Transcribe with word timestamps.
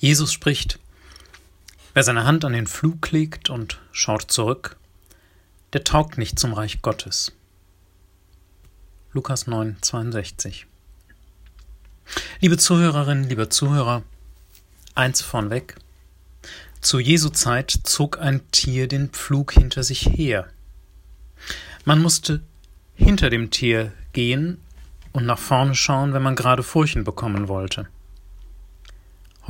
Jesus 0.00 0.32
spricht, 0.32 0.78
wer 1.92 2.02
seine 2.02 2.24
Hand 2.24 2.46
an 2.46 2.54
den 2.54 2.66
Flug 2.66 3.10
legt 3.10 3.50
und 3.50 3.78
schaut 3.92 4.30
zurück, 4.30 4.78
der 5.74 5.84
taugt 5.84 6.16
nicht 6.16 6.38
zum 6.38 6.54
Reich 6.54 6.80
Gottes. 6.80 7.32
Lukas 9.12 9.46
9, 9.46 9.76
62. 9.82 10.66
Liebe 12.40 12.56
Zuhörerinnen, 12.56 13.28
liebe 13.28 13.50
Zuhörer, 13.50 14.02
eins 14.94 15.20
vornweg. 15.20 15.76
Zu 16.80 16.98
Jesu 16.98 17.28
Zeit 17.28 17.70
zog 17.84 18.18
ein 18.20 18.40
Tier 18.52 18.88
den 18.88 19.10
Pflug 19.10 19.52
hinter 19.52 19.82
sich 19.82 20.06
her. 20.06 20.48
Man 21.84 22.00
musste 22.00 22.40
hinter 22.94 23.28
dem 23.28 23.50
Tier 23.50 23.92
gehen 24.14 24.62
und 25.12 25.26
nach 25.26 25.38
vorne 25.38 25.74
schauen, 25.74 26.14
wenn 26.14 26.22
man 26.22 26.36
gerade 26.36 26.62
Furchen 26.62 27.04
bekommen 27.04 27.48
wollte. 27.48 27.86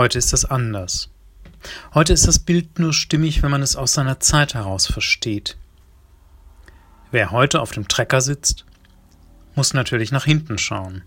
Heute 0.00 0.18
ist 0.18 0.32
das 0.32 0.46
anders. 0.46 1.10
Heute 1.92 2.14
ist 2.14 2.26
das 2.26 2.38
Bild 2.38 2.78
nur 2.78 2.94
stimmig, 2.94 3.42
wenn 3.42 3.50
man 3.50 3.60
es 3.60 3.76
aus 3.76 3.92
seiner 3.92 4.18
Zeit 4.18 4.54
heraus 4.54 4.86
versteht. 4.86 5.58
Wer 7.10 7.32
heute 7.32 7.60
auf 7.60 7.72
dem 7.72 7.86
Trecker 7.86 8.22
sitzt, 8.22 8.64
muss 9.54 9.74
natürlich 9.74 10.10
nach 10.10 10.24
hinten 10.24 10.56
schauen. 10.56 11.02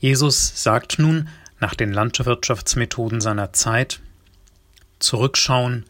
Jesus 0.00 0.62
sagt 0.62 0.98
nun 0.98 1.30
nach 1.60 1.74
den 1.74 1.94
Landwirtschaftsmethoden 1.94 3.22
seiner 3.22 3.54
Zeit, 3.54 4.02
Zurückschauen 4.98 5.86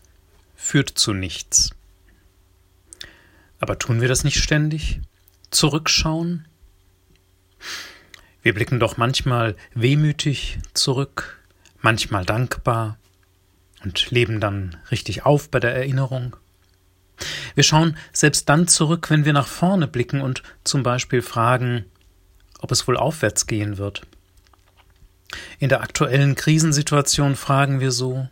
führt 0.55 0.91
zu 0.91 1.15
nichts. 1.15 1.71
Aber 3.59 3.77
tun 3.77 4.01
wir 4.01 4.07
das 4.07 4.23
nicht 4.23 4.41
ständig? 4.41 5.01
Zurückschauen? 5.51 6.47
Wir 8.43 8.55
blicken 8.55 8.81
doch 8.81 8.97
manchmal 8.97 9.57
wehmütig 9.73 10.59
zurück, 10.75 11.41
manchmal 11.81 12.25
dankbar 12.25 12.99
und 13.85 14.11
leben 14.11 14.41
dann 14.41 14.77
richtig 14.91 15.25
auf 15.25 15.49
bei 15.49 15.61
der 15.61 15.75
Erinnerung. 15.75 16.37
Wir 17.55 17.63
schauen 17.63 17.97
selbst 18.13 18.49
dann 18.49 18.67
zurück, 18.67 19.11
wenn 19.11 19.25
wir 19.25 19.33
nach 19.33 19.47
vorne 19.47 19.87
blicken 19.87 20.21
und 20.21 20.43
zum 20.65 20.83
Beispiel 20.83 21.23
fragen, 21.23 21.85
ob 22.59 22.73
es 22.73 22.89
wohl 22.89 22.97
aufwärts 22.97 23.47
gehen 23.47 23.79
wird. 23.79 24.03
In 25.61 25.69
der 25.69 25.81
aktuellen 25.81 26.35
Krisensituation 26.35 27.37
fragen 27.37 27.79
wir 27.79 27.93
so, 27.93 28.29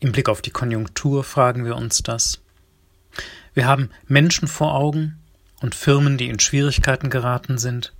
im 0.00 0.12
Blick 0.12 0.28
auf 0.28 0.42
die 0.42 0.50
Konjunktur 0.50 1.24
fragen 1.24 1.64
wir 1.64 1.76
uns 1.76 2.02
das. 2.02 2.42
Wir 3.54 3.66
haben 3.66 3.88
Menschen 4.06 4.48
vor 4.48 4.74
Augen 4.74 5.18
und 5.62 5.74
Firmen, 5.74 6.18
die 6.18 6.28
in 6.28 6.40
Schwierigkeiten 6.40 7.08
geraten 7.08 7.56
sind 7.56 7.94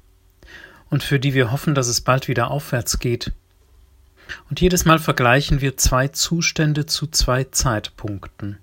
und 0.91 1.03
für 1.03 1.19
die 1.19 1.35
wir 1.35 1.51
hoffen, 1.51 1.75
dass 1.75 1.89
es 1.89 2.01
bald 2.01 2.29
wieder 2.29 2.51
aufwärts 2.51 2.99
geht. 2.99 3.33
Und 4.49 4.61
jedes 4.61 4.85
Mal 4.85 4.99
vergleichen 4.99 5.61
wir 5.61 5.77
zwei 5.77 6.09
Zustände 6.09 6.87
zu 6.87 7.07
zwei 7.07 7.45
Zeitpunkten. 7.45 8.59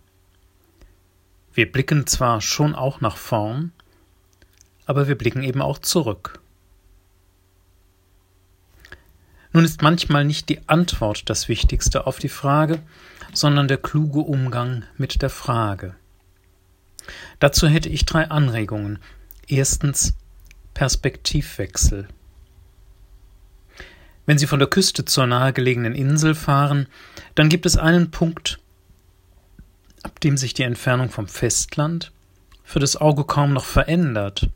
Wir 1.53 1.71
blicken 1.71 2.07
zwar 2.07 2.41
schon 2.41 2.75
auch 2.75 3.01
nach 3.01 3.17
vorn, 3.17 3.71
aber 4.85 5.07
wir 5.07 5.15
blicken 5.17 5.43
eben 5.43 5.61
auch 5.61 5.79
zurück. 5.79 6.39
Nun 9.53 9.65
ist 9.65 9.81
manchmal 9.81 10.23
nicht 10.23 10.47
die 10.47 10.67
Antwort 10.69 11.29
das 11.29 11.49
Wichtigste 11.49 12.07
auf 12.07 12.19
die 12.19 12.29
Frage, 12.29 12.79
sondern 13.33 13.67
der 13.67 13.77
kluge 13.77 14.19
Umgang 14.19 14.83
mit 14.97 15.21
der 15.21 15.29
Frage. 15.29 15.95
Dazu 17.39 17.67
hätte 17.67 17.89
ich 17.89 18.05
drei 18.05 18.29
Anregungen. 18.29 18.99
Erstens 19.47 20.13
Perspektivwechsel. 20.73 22.07
Wenn 24.25 24.37
Sie 24.37 24.47
von 24.47 24.59
der 24.59 24.69
Küste 24.69 25.05
zur 25.05 25.25
nahegelegenen 25.27 25.95
Insel 25.95 26.35
fahren, 26.35 26.87
dann 27.35 27.49
gibt 27.49 27.65
es 27.65 27.77
einen 27.77 28.11
Punkt, 28.11 28.59
ab 30.03 30.19
dem 30.19 30.37
sich 30.37 30.53
die 30.53 30.63
Entfernung 30.63 31.09
vom 31.09 31.27
Festland 31.27 32.11
für 32.63 32.79
das 32.79 32.95
Auge 32.95 33.25
kaum 33.25 33.53
noch 33.53 33.65
verändert. 33.65 34.49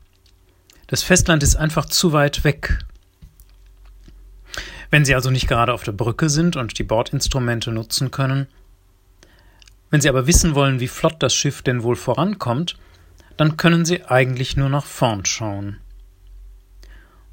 Das 0.86 1.02
Festland 1.02 1.42
ist 1.42 1.56
einfach 1.56 1.86
zu 1.86 2.12
weit 2.12 2.44
weg. 2.44 2.78
Wenn 4.90 5.04
Sie 5.04 5.14
also 5.14 5.30
nicht 5.30 5.48
gerade 5.48 5.74
auf 5.74 5.82
der 5.82 5.92
Brücke 5.92 6.30
sind 6.30 6.56
und 6.56 6.78
die 6.78 6.84
Bordinstrumente 6.84 7.72
nutzen 7.72 8.10
können, 8.10 8.46
wenn 9.90 10.00
Sie 10.00 10.08
aber 10.08 10.26
wissen 10.26 10.54
wollen, 10.54 10.80
wie 10.80 10.88
flott 10.88 11.16
das 11.22 11.34
Schiff 11.34 11.62
denn 11.62 11.82
wohl 11.82 11.96
vorankommt, 11.96 12.76
dann 13.36 13.56
können 13.56 13.84
Sie 13.84 14.04
eigentlich 14.04 14.56
nur 14.56 14.68
nach 14.68 14.86
vorn 14.86 15.24
schauen. 15.24 15.78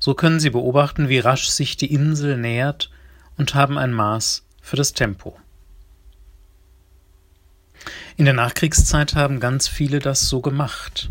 So 0.03 0.15
können 0.15 0.41
Sie 0.41 0.49
beobachten, 0.49 1.07
wie 1.07 1.19
rasch 1.19 1.47
sich 1.47 1.77
die 1.77 1.93
Insel 1.93 2.35
nähert 2.35 2.91
und 3.37 3.55
haben 3.55 3.77
ein 3.77 3.93
Maß 3.93 4.43
für 4.61 4.75
das 4.75 4.91
Tempo. 4.91 5.39
In 8.17 8.25
der 8.25 8.33
Nachkriegszeit 8.33 9.15
haben 9.15 9.39
ganz 9.39 9.69
viele 9.69 9.99
das 9.99 10.27
so 10.27 10.41
gemacht. 10.41 11.09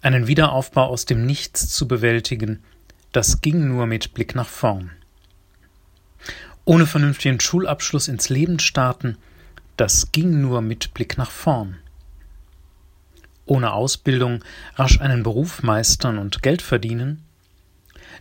Einen 0.00 0.28
Wiederaufbau 0.28 0.86
aus 0.86 1.06
dem 1.06 1.26
Nichts 1.26 1.68
zu 1.70 1.88
bewältigen, 1.88 2.62
das 3.10 3.40
ging 3.40 3.66
nur 3.66 3.88
mit 3.88 4.14
Blick 4.14 4.36
nach 4.36 4.48
vorn. 4.48 4.92
Ohne 6.64 6.86
vernünftigen 6.86 7.40
Schulabschluss 7.40 8.06
ins 8.06 8.28
Leben 8.28 8.60
starten, 8.60 9.18
das 9.76 10.12
ging 10.12 10.40
nur 10.40 10.60
mit 10.60 10.94
Blick 10.94 11.18
nach 11.18 11.32
vorn. 11.32 11.78
Ohne 13.44 13.72
Ausbildung 13.72 14.44
rasch 14.76 15.00
einen 15.00 15.24
Beruf 15.24 15.64
meistern 15.64 16.18
und 16.18 16.44
Geld 16.44 16.62
verdienen, 16.62 17.24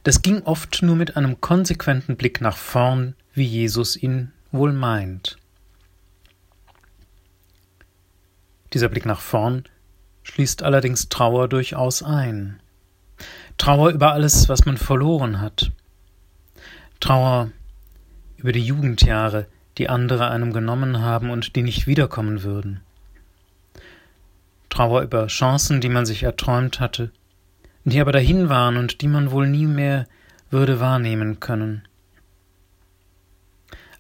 das 0.04 0.22
ging 0.22 0.42
oft 0.44 0.82
nur 0.82 0.96
mit 0.96 1.18
einem 1.18 1.42
konsequenten 1.42 2.16
Blick 2.16 2.42
nach 2.42 2.58
vorn, 2.58 3.16
wie 3.34 3.46
Jesus 3.46 3.96
ihn 3.96 4.32
wohl 4.52 4.74
meint. 4.74 5.38
Dieser 8.74 8.90
Blick 8.90 9.06
nach 9.06 9.20
vorn 9.20 9.64
schließt 10.24 10.64
allerdings 10.64 11.10
Trauer 11.10 11.48
durchaus 11.48 12.04
ein. 12.04 12.60
Trauer 13.58 13.90
über 13.90 14.14
alles, 14.14 14.48
was 14.48 14.66
man 14.66 14.78
verloren 14.78 15.42
hat. 15.42 15.72
Trauer 17.00 17.52
über 18.38 18.52
die 18.52 18.64
Jugendjahre, 18.64 19.48
die 19.78 19.90
andere 19.90 20.30
einem 20.30 20.54
genommen 20.54 21.00
haben 21.00 21.30
und 21.30 21.56
die 21.56 21.64
nicht 21.64 21.88
wiederkommen 21.88 22.44
würden. 22.44 22.82
Trauer 24.70 25.02
über 25.02 25.28
Chancen, 25.28 25.82
die 25.82 25.90
man 25.90 26.06
sich 26.06 26.24
erträumt 26.24 26.80
hatte, 26.80 27.12
die 27.84 28.00
aber 28.02 28.12
dahin 28.12 28.50
waren 28.50 28.78
und 28.78 29.02
die 29.02 29.08
man 29.08 29.32
wohl 29.32 29.48
nie 29.48 29.66
mehr 29.66 30.08
würde 30.50 30.80
wahrnehmen 30.80 31.40
können. 31.40 31.88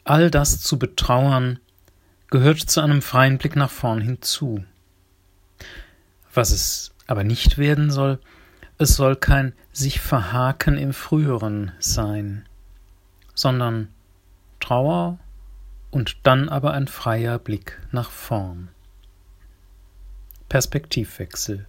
All 0.03 0.31
das 0.31 0.61
zu 0.61 0.79
betrauern 0.79 1.59
gehört 2.29 2.59
zu 2.59 2.81
einem 2.81 3.01
freien 3.01 3.37
Blick 3.37 3.55
nach 3.55 3.69
vorn 3.69 4.01
hinzu. 4.01 4.63
Was 6.33 6.51
es 6.51 6.91
aber 7.07 7.23
nicht 7.23 7.57
werden 7.57 7.91
soll, 7.91 8.19
es 8.77 8.95
soll 8.95 9.15
kein 9.15 9.53
sich 9.71 9.99
verhaken 9.99 10.77
im 10.77 10.93
Früheren 10.93 11.71
sein, 11.79 12.45
sondern 13.33 13.89
Trauer 14.59 15.19
und 15.91 16.17
dann 16.23 16.49
aber 16.49 16.73
ein 16.73 16.87
freier 16.87 17.39
Blick 17.39 17.79
nach 17.91 18.09
vorn. 18.09 18.69
Perspektivwechsel. 20.49 21.67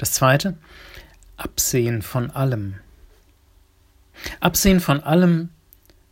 Das 0.00 0.12
zweite, 0.12 0.56
Absehen 1.36 2.00
von 2.00 2.30
allem. 2.30 2.76
Absehen 4.40 4.80
von 4.80 5.02
allem, 5.02 5.50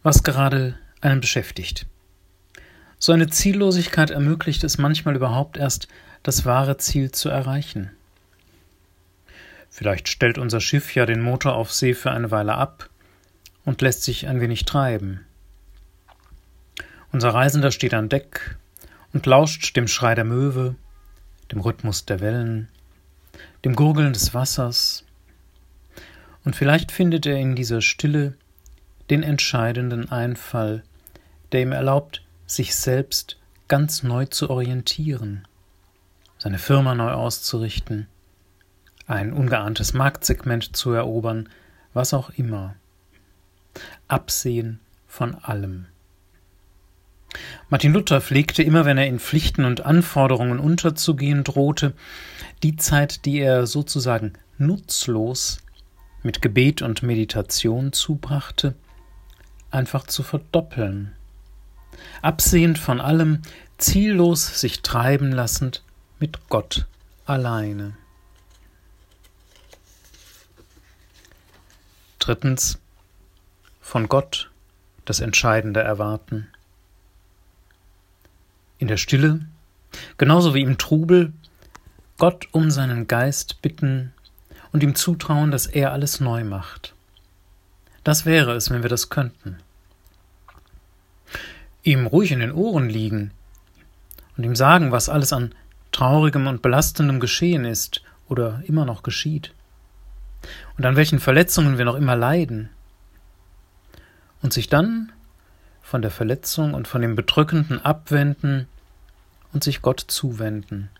was 0.02 0.22
gerade 0.22 0.78
einen 1.00 1.22
beschäftigt. 1.22 1.86
So 2.98 3.12
eine 3.12 3.30
Ziellosigkeit 3.30 4.10
ermöglicht 4.10 4.62
es 4.62 4.76
manchmal 4.76 5.16
überhaupt 5.16 5.56
erst, 5.56 5.88
das 6.22 6.44
wahre 6.44 6.76
Ziel 6.76 7.12
zu 7.12 7.30
erreichen. 7.30 7.90
Vielleicht 9.70 10.08
stellt 10.08 10.36
unser 10.36 10.60
Schiff 10.60 10.94
ja 10.94 11.06
den 11.06 11.22
Motor 11.22 11.54
auf 11.54 11.72
See 11.72 11.94
für 11.94 12.10
eine 12.10 12.30
Weile 12.30 12.56
ab 12.56 12.90
und 13.64 13.80
lässt 13.80 14.02
sich 14.02 14.28
ein 14.28 14.42
wenig 14.42 14.66
treiben. 14.66 15.24
Unser 17.10 17.30
Reisender 17.30 17.70
steht 17.70 17.94
an 17.94 18.10
Deck 18.10 18.58
und 19.14 19.24
lauscht 19.24 19.74
dem 19.76 19.88
Schrei 19.88 20.14
der 20.14 20.24
Möwe, 20.24 20.74
dem 21.50 21.60
Rhythmus 21.60 22.04
der 22.04 22.20
Wellen, 22.20 22.68
dem 23.64 23.74
Gurgeln 23.74 24.12
des 24.12 24.34
Wassers, 24.34 25.04
und 26.44 26.56
vielleicht 26.56 26.92
findet 26.92 27.26
er 27.26 27.36
in 27.36 27.54
dieser 27.56 27.82
Stille 27.82 28.34
den 29.10 29.22
entscheidenden 29.22 30.10
Einfall, 30.10 30.82
der 31.52 31.62
ihm 31.62 31.72
erlaubt, 31.72 32.22
sich 32.46 32.74
selbst 32.74 33.38
ganz 33.68 34.02
neu 34.02 34.24
zu 34.26 34.48
orientieren, 34.48 35.46
seine 36.38 36.58
Firma 36.58 36.94
neu 36.94 37.10
auszurichten, 37.10 38.06
ein 39.06 39.32
ungeahntes 39.32 39.92
Marktsegment 39.92 40.76
zu 40.76 40.92
erobern, 40.92 41.48
was 41.92 42.14
auch 42.14 42.30
immer. 42.30 42.76
Absehen 44.06 44.80
von 45.06 45.34
allem. 45.34 45.86
Martin 47.68 47.92
Luther 47.92 48.20
pflegte 48.20 48.62
immer, 48.62 48.84
wenn 48.84 48.98
er 48.98 49.06
in 49.06 49.18
Pflichten 49.18 49.64
und 49.64 49.84
Anforderungen 49.84 50.58
unterzugehen 50.58 51.44
drohte, 51.44 51.92
die 52.62 52.76
Zeit, 52.76 53.24
die 53.24 53.38
er 53.38 53.66
sozusagen 53.66 54.32
nutzlos 54.56 55.58
mit 56.22 56.42
Gebet 56.42 56.82
und 56.82 57.02
Meditation 57.02 57.92
zubrachte, 57.92 58.74
einfach 59.70 60.06
zu 60.06 60.22
verdoppeln. 60.22 61.12
Absehend 62.22 62.78
von 62.78 63.00
allem, 63.00 63.42
ziellos 63.76 64.60
sich 64.60 64.82
treiben 64.82 65.30
lassend 65.30 65.82
mit 66.18 66.48
Gott 66.48 66.86
alleine. 67.26 67.96
Drittens, 72.18 72.78
von 73.80 74.08
Gott 74.08 74.50
das 75.04 75.20
Entscheidende 75.20 75.80
erwarten. 75.80 76.48
In 78.78 78.88
der 78.88 78.96
Stille, 78.96 79.40
genauso 80.16 80.54
wie 80.54 80.62
im 80.62 80.78
Trubel, 80.78 81.32
Gott 82.16 82.48
um 82.52 82.70
seinen 82.70 83.06
Geist 83.06 83.62
bitten 83.62 84.12
und 84.72 84.82
ihm 84.82 84.94
zutrauen, 84.94 85.50
dass 85.50 85.66
er 85.66 85.92
alles 85.92 86.20
neu 86.20 86.44
macht. 86.44 86.94
Das 88.04 88.24
wäre 88.24 88.54
es, 88.54 88.70
wenn 88.70 88.82
wir 88.82 88.90
das 88.90 89.10
könnten. 89.10 89.58
Ihm 91.82 92.06
ruhig 92.06 92.32
in 92.32 92.40
den 92.40 92.52
Ohren 92.52 92.88
liegen 92.88 93.32
und 94.36 94.44
ihm 94.44 94.56
sagen, 94.56 94.92
was 94.92 95.08
alles 95.08 95.32
an 95.32 95.54
traurigem 95.92 96.46
und 96.46 96.62
belastendem 96.62 97.20
geschehen 97.20 97.64
ist 97.64 98.02
oder 98.28 98.62
immer 98.66 98.84
noch 98.84 99.02
geschieht 99.02 99.52
und 100.76 100.86
an 100.86 100.96
welchen 100.96 101.18
Verletzungen 101.18 101.78
wir 101.78 101.84
noch 101.84 101.96
immer 101.96 102.16
leiden. 102.16 102.70
Und 104.40 104.52
sich 104.52 104.68
dann 104.68 105.12
von 105.88 106.02
der 106.02 106.10
Verletzung 106.10 106.74
und 106.74 106.86
von 106.86 107.00
dem 107.00 107.16
Bedrückenden 107.16 107.82
abwenden 107.82 108.68
und 109.54 109.64
sich 109.64 109.80
Gott 109.80 110.04
zuwenden 110.06 110.90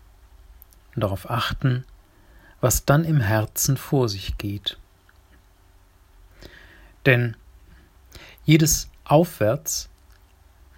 und 0.95 1.03
darauf 1.03 1.29
achten, 1.29 1.85
was 2.59 2.85
dann 2.85 3.05
im 3.05 3.21
Herzen 3.21 3.77
vor 3.77 4.09
sich 4.09 4.39
geht. 4.39 4.79
Denn 7.05 7.37
jedes 8.45 8.89
Aufwärts 9.03 9.89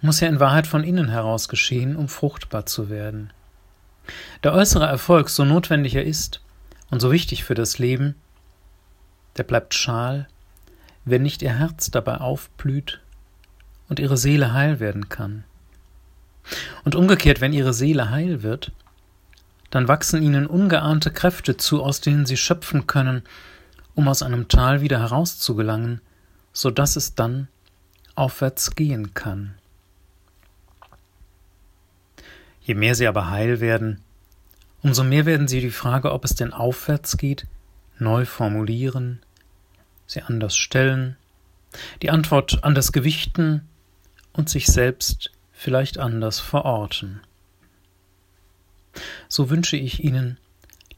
muss 0.02 0.20
ja 0.20 0.28
in 0.28 0.40
Wahrheit 0.40 0.66
von 0.66 0.84
innen 0.84 1.08
heraus 1.08 1.48
geschehen, 1.48 1.96
um 1.96 2.06
fruchtbar 2.06 2.66
zu 2.66 2.90
werden. 2.90 3.32
Der 4.44 4.52
äußere 4.52 4.84
Erfolg, 4.84 5.30
so 5.30 5.46
notwendig 5.46 5.94
er 5.94 6.04
ist 6.04 6.42
und 6.90 7.00
so 7.00 7.10
wichtig 7.10 7.44
für 7.44 7.54
das 7.54 7.78
Leben, 7.78 8.16
der 9.38 9.44
bleibt 9.44 9.72
schal, 9.72 10.28
wenn 11.06 11.22
nicht 11.22 11.40
ihr 11.40 11.58
Herz 11.58 11.90
dabei 11.90 12.18
aufblüht 12.18 13.01
und 13.92 13.98
ihre 13.98 14.16
Seele 14.16 14.54
heil 14.54 14.80
werden 14.80 15.10
kann. 15.10 15.44
Und 16.82 16.94
umgekehrt, 16.94 17.42
wenn 17.42 17.52
ihre 17.52 17.74
Seele 17.74 18.08
heil 18.08 18.42
wird, 18.42 18.72
dann 19.68 19.86
wachsen 19.86 20.22
ihnen 20.22 20.46
ungeahnte 20.46 21.10
Kräfte 21.10 21.58
zu, 21.58 21.82
aus 21.82 22.00
denen 22.00 22.24
sie 22.24 22.38
schöpfen 22.38 22.86
können, 22.86 23.22
um 23.94 24.08
aus 24.08 24.22
einem 24.22 24.48
Tal 24.48 24.80
wieder 24.80 24.98
herauszugelangen, 24.98 26.00
so 26.54 26.70
dass 26.70 26.96
es 26.96 27.16
dann 27.16 27.48
aufwärts 28.14 28.76
gehen 28.76 29.12
kann. 29.12 29.56
Je 32.62 32.74
mehr 32.74 32.94
sie 32.94 33.06
aber 33.06 33.28
heil 33.28 33.60
werden, 33.60 34.00
umso 34.80 35.04
mehr 35.04 35.26
werden 35.26 35.48
sie 35.48 35.60
die 35.60 35.70
Frage, 35.70 36.12
ob 36.12 36.24
es 36.24 36.34
denn 36.34 36.54
aufwärts 36.54 37.18
geht, 37.18 37.46
neu 37.98 38.24
formulieren, 38.24 39.20
sie 40.06 40.22
anders 40.22 40.56
stellen, 40.56 41.18
die 42.00 42.08
Antwort 42.08 42.64
anders 42.64 42.92
gewichten 42.92 43.68
und 44.32 44.48
sich 44.48 44.66
selbst 44.66 45.30
vielleicht 45.52 45.98
anders 45.98 46.40
verorten 46.40 47.20
so 49.28 49.50
wünsche 49.50 49.76
ich 49.76 50.04
Ihnen, 50.04 50.38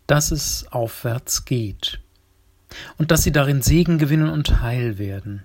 dass 0.07 0.31
es 0.31 0.67
aufwärts 0.71 1.45
geht 1.45 2.01
und 2.99 3.11
dass 3.11 3.23
Sie 3.23 3.33
darin 3.33 3.63
Segen 3.63 3.99
gewinnen 3.99 4.29
und 4.29 4.61
heil 4.61 4.99
werden. 4.99 5.45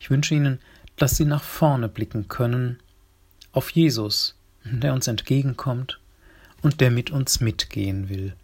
Ich 0.00 0.10
wünsche 0.10 0.34
Ihnen, 0.34 0.58
dass 0.96 1.16
Sie 1.16 1.24
nach 1.24 1.42
vorne 1.42 1.88
blicken 1.88 2.28
können, 2.28 2.80
auf 3.52 3.70
Jesus, 3.70 4.36
der 4.64 4.92
uns 4.92 5.06
entgegenkommt 5.06 6.00
und 6.60 6.80
der 6.80 6.90
mit 6.90 7.10
uns 7.10 7.40
mitgehen 7.40 8.08
will. 8.08 8.34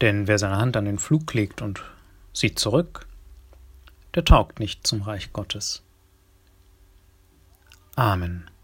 Denn 0.00 0.26
wer 0.26 0.38
seine 0.38 0.56
Hand 0.56 0.76
an 0.76 0.84
den 0.86 0.98
Flug 0.98 1.32
legt 1.34 1.62
und 1.62 1.82
sieht 2.32 2.58
zurück, 2.58 3.06
der 4.14 4.24
taugt 4.24 4.60
nicht 4.60 4.86
zum 4.86 5.02
Reich 5.02 5.32
Gottes. 5.32 5.82
Amen. 7.98 8.55